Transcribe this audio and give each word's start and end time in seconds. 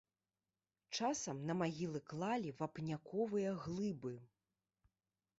Часам 0.97 1.41
на 1.49 1.53
магілы 1.59 1.99
клалі 2.13 2.53
вапняковыя 2.61 3.51
глыбы. 3.65 4.15